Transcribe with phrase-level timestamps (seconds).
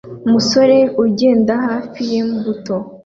[0.27, 2.75] Umusore ugenda hafi yimbuto